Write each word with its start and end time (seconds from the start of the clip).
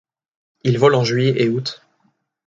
Il 0.63 0.79
vole 0.79 0.95
en 0.95 1.03
juillet 1.03 1.43
et 1.43 1.47
août. 1.47 1.83